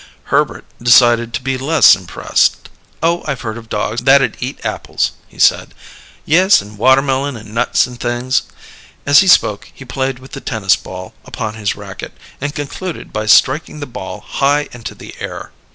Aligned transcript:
Herbert 0.33 0.65
decided 0.81 1.31
to 1.35 1.43
be 1.43 1.59
less 1.59 1.95
impressed. 1.95 2.69
"Oh, 3.03 3.21
I've 3.27 3.41
heard 3.41 3.55
of 3.59 3.69
dogs 3.69 4.01
that'd 4.01 4.35
eat 4.39 4.57
apples," 4.65 5.11
he 5.27 5.37
said. 5.37 5.75
"Yes, 6.25 6.59
and 6.59 6.75
watermelon 6.79 7.35
and 7.37 7.53
nuts 7.53 7.85
and 7.85 7.99
things." 7.99 8.41
As 9.05 9.19
he 9.19 9.27
spoke 9.27 9.69
he 9.71 9.85
played 9.85 10.17
with 10.17 10.31
the 10.31 10.41
tennis 10.41 10.75
ball 10.75 11.13
upon 11.23 11.53
his 11.53 11.75
racket, 11.75 12.13
and 12.41 12.55
concluded 12.55 13.13
by 13.13 13.27
striking 13.27 13.79
the 13.79 13.85
ball 13.85 14.21
high 14.27 14.69
into 14.73 14.95
the 14.95 15.13
air. 15.19 15.51